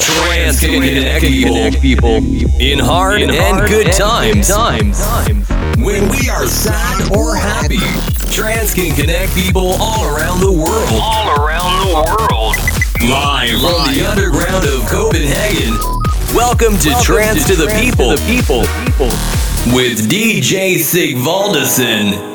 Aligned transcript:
Trance 0.00 0.60
can 0.60 0.80
connect 0.80 1.80
people 1.82 2.16
in 2.58 2.78
hard 2.78 3.22
and 3.22 3.68
good 3.68 3.92
times. 3.92 4.50
When 5.76 6.08
we 6.08 6.30
are 6.30 6.46
sad 6.46 7.12
or 7.14 7.36
happy, 7.36 7.78
trance 8.32 8.72
can 8.72 8.94
connect 8.96 9.34
people 9.34 9.76
all 9.78 10.04
around 10.06 10.40
the 10.40 10.52
world. 10.52 10.88
All 10.92 11.44
around 11.44 11.86
the 11.86 11.94
world. 11.94 12.56
Live 13.02 13.60
from 13.60 13.94
the 13.94 14.06
underground 14.08 14.64
of 14.64 14.88
Copenhagen. 14.88 15.74
Welcome 16.34 16.78
to 16.78 16.94
Trance 17.02 17.46
to 17.48 17.56
the 17.56 17.66
People. 17.80 18.10
The 18.10 18.24
people. 18.26 18.62
People. 18.84 19.74
With 19.74 20.08
DJ 20.08 20.76
Sigvaldison. 20.76 22.29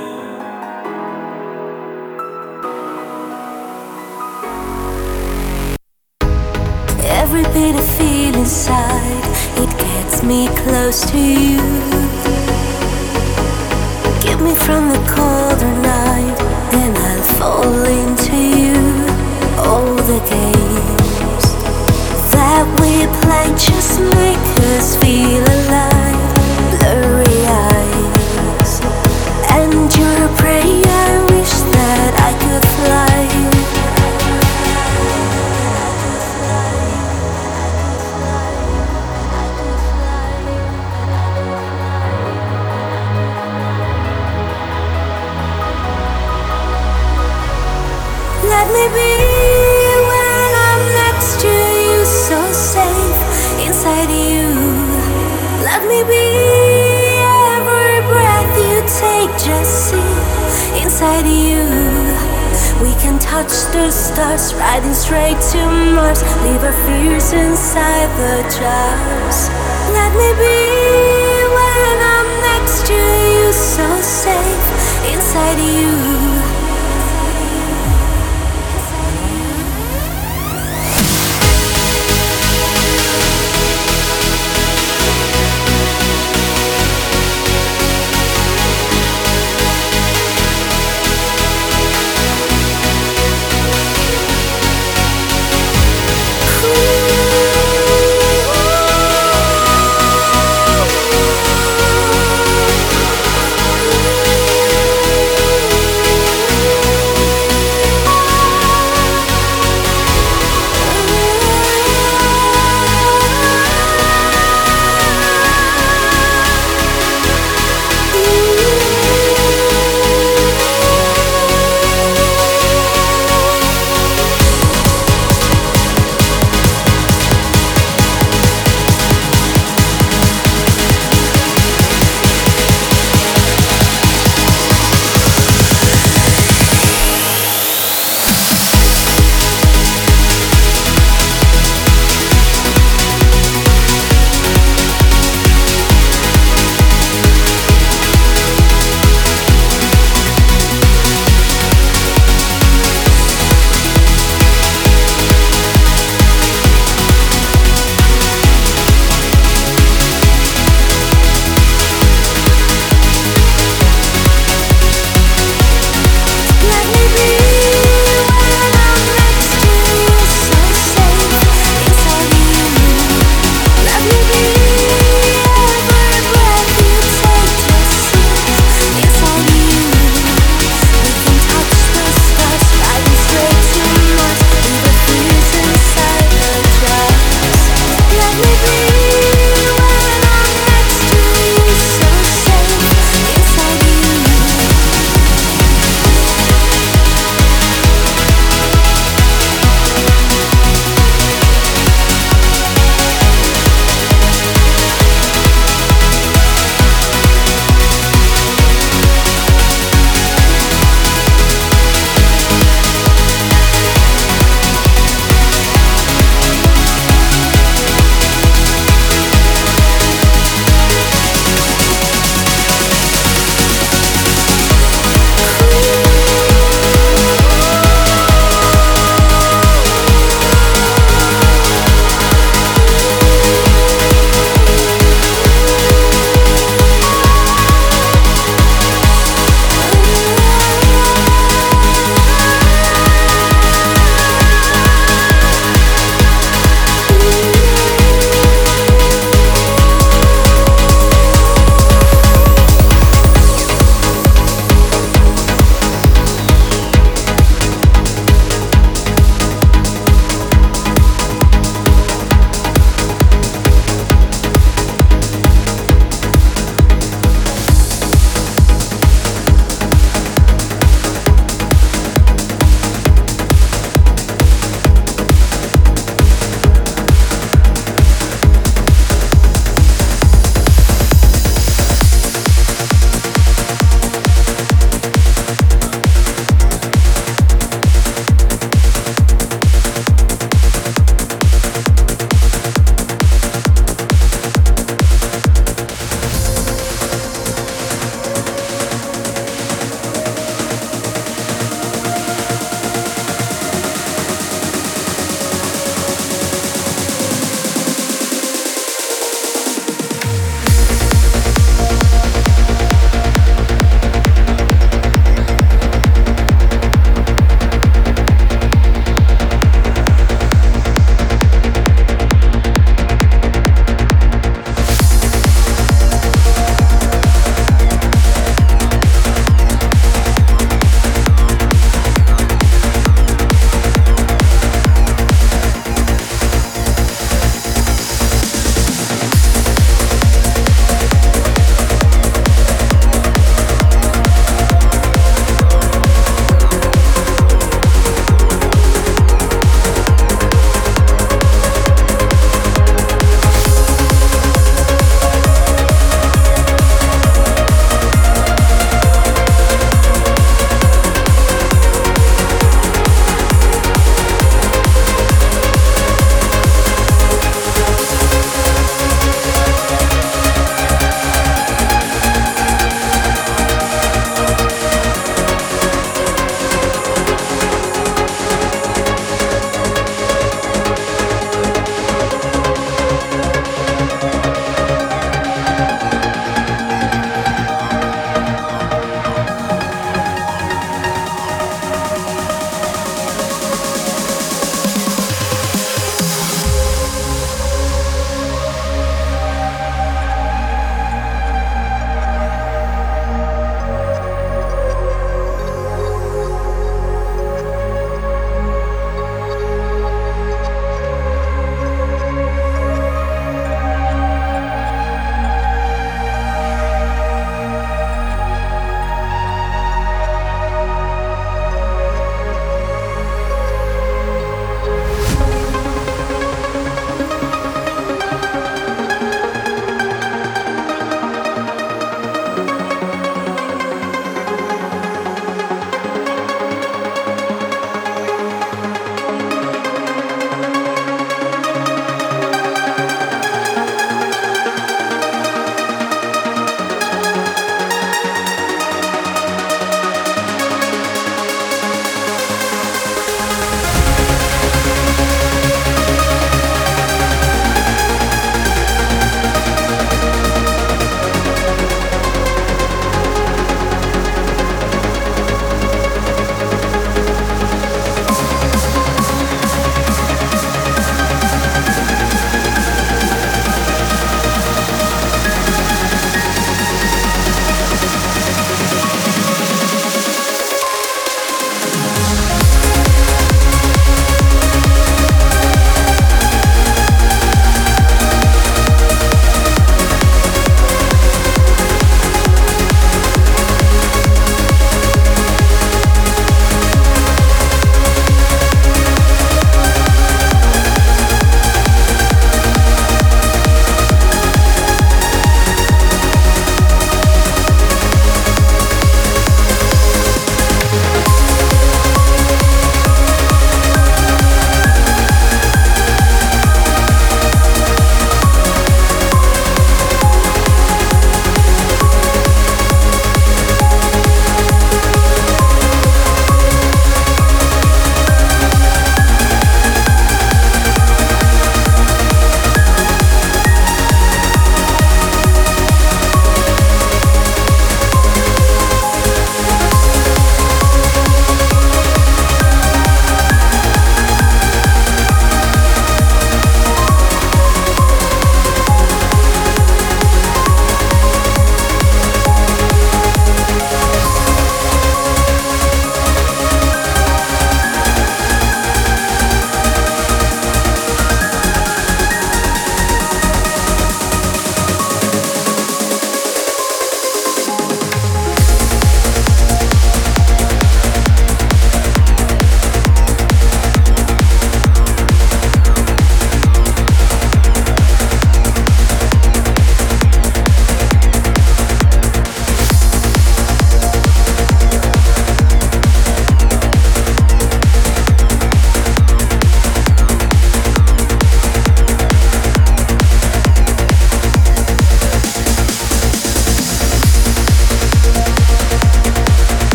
Me 10.25 10.47
close 10.47 11.01
to 11.11 11.19
you. 11.19 11.59
Get 14.21 14.39
me 14.41 14.55
from 14.55 14.89
the 14.89 15.01
colder 15.07 15.73
night, 15.81 16.37
and 16.73 16.97
I'll 16.97 17.23
fall 17.37 17.83
into 17.83 18.35
you. 18.35 18.75
All 19.57 19.95
the 19.95 20.19
games 20.27 21.45
that 22.31 22.65
we 22.81 23.05
play 23.21 23.47
just 23.55 23.99
make 23.99 24.45
us 24.73 24.95
feel 24.97 25.43
alive. 25.43 25.94
Inside 60.95 61.27
you. 61.27 61.59
We 62.81 62.93
can 63.01 63.19
touch 63.19 63.51
the 63.73 63.91
stars, 63.91 64.53
riding 64.53 64.93
straight 64.93 65.37
to 65.51 65.59
Mars. 65.93 66.23
Leave 66.43 66.63
our 66.63 66.71
fears 66.87 67.33
inside 67.33 68.07
the 68.15 68.41
jars. 68.43 69.49
Let 69.91 70.11
me 70.15 70.29
be 70.39 70.57
when 71.57 71.97
I'm 72.15 72.29
next 72.47 72.87
to 72.87 72.93
you, 72.93 73.51
so 73.51 73.85
safe 74.01 75.13
inside 75.13 75.59
you. 75.59 76.24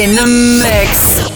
In 0.00 0.14
the 0.14 0.26
mix. 0.26 1.29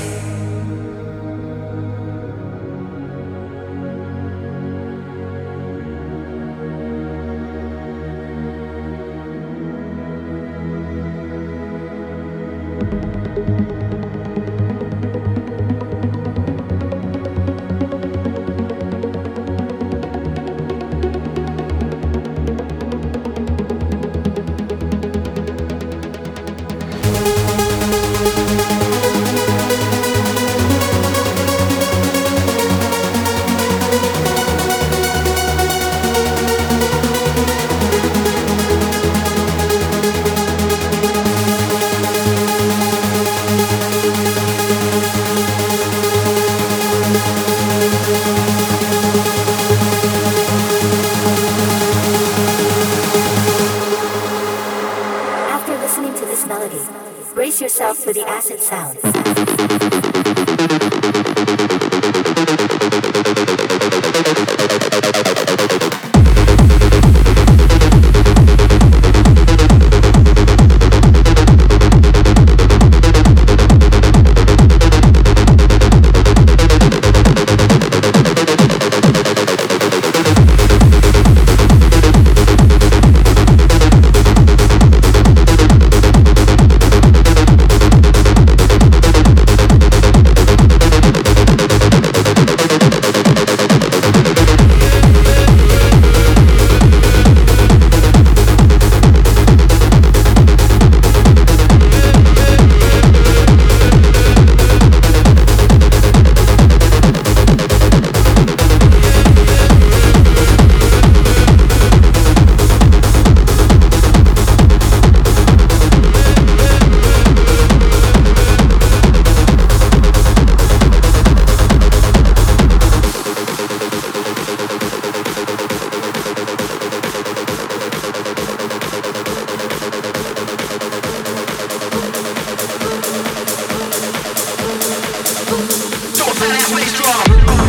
to 136.44 136.50
this. 136.52 137.63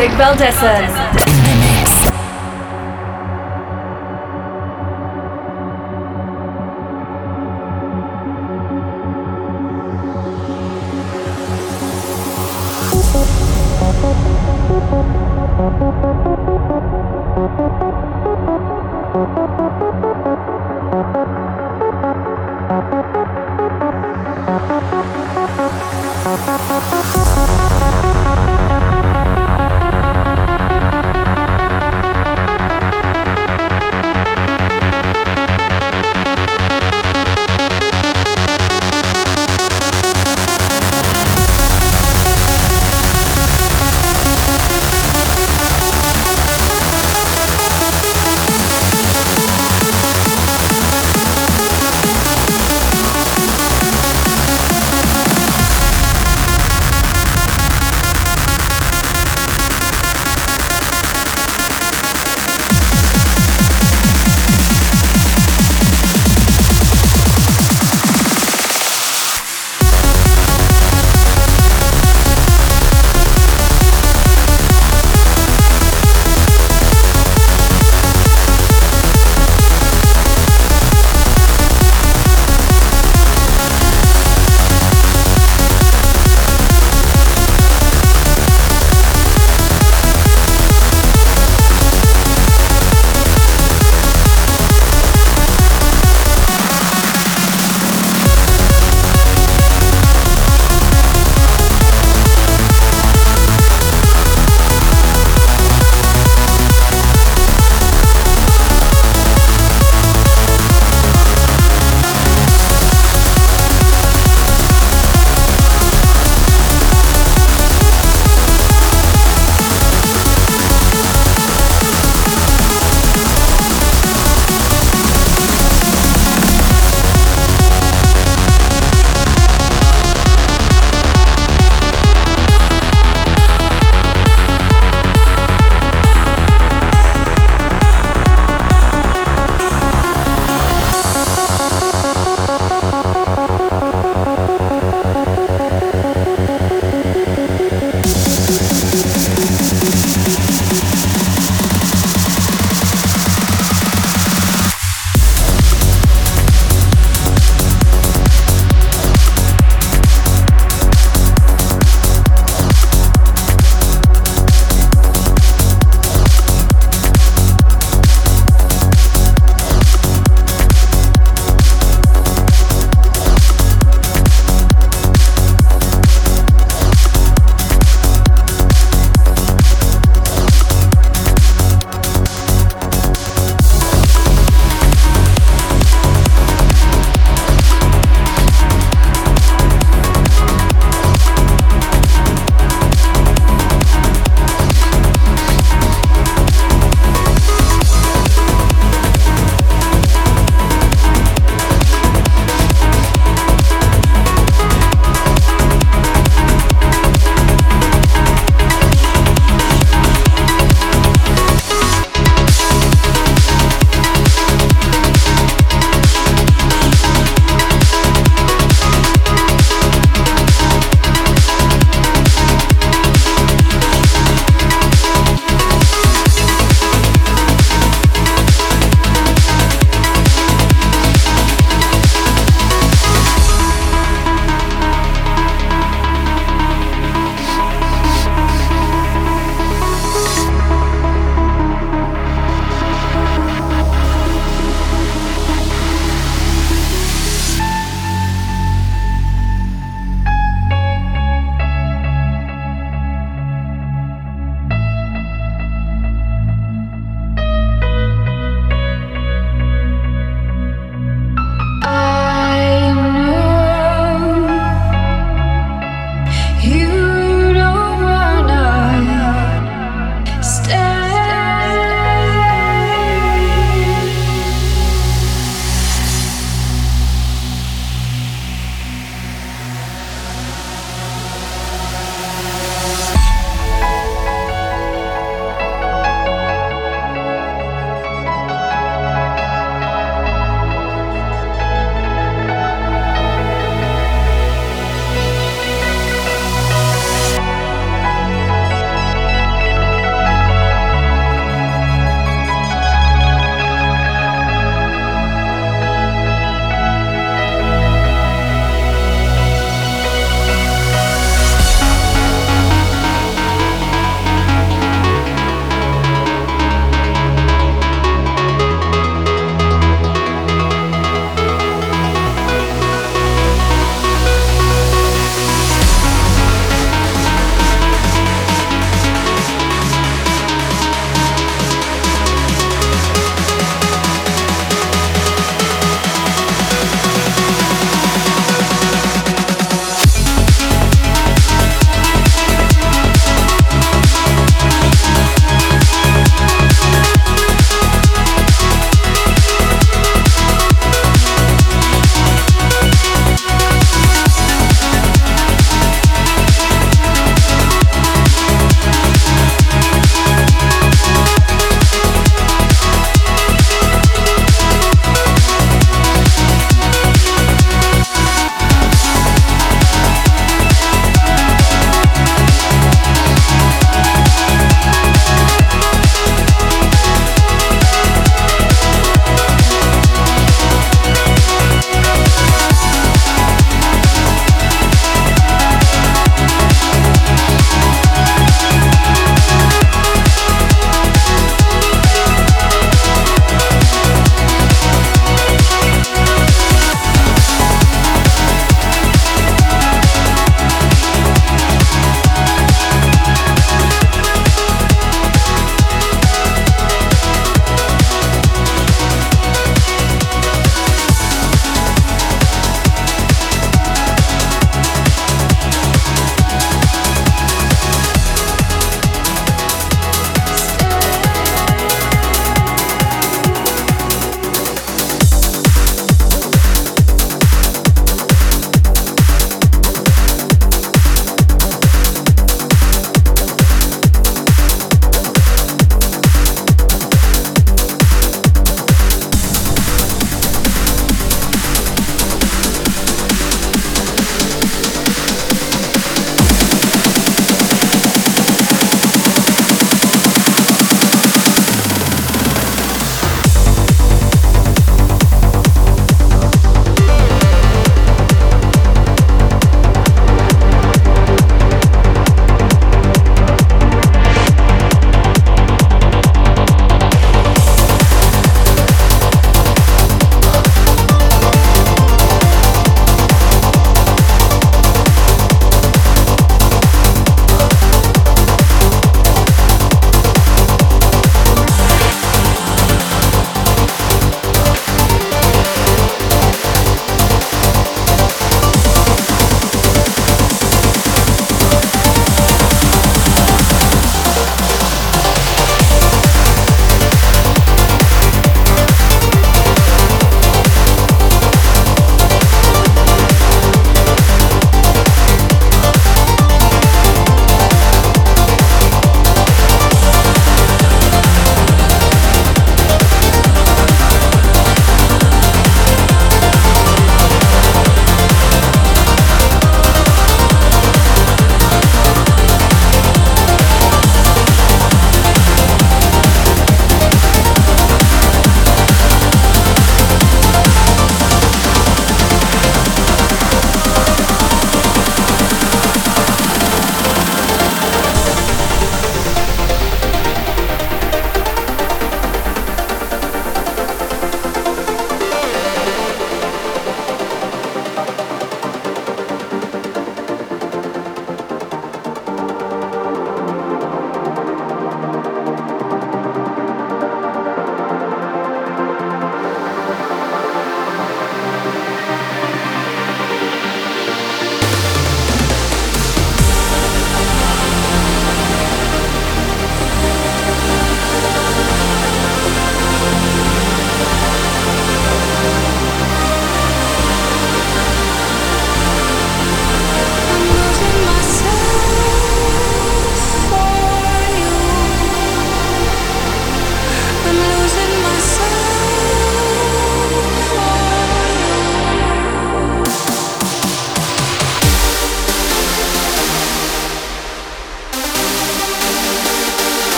Sig 0.00 0.16
Valdez. 0.16 1.29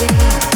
We 0.00 0.06
can 0.08 0.53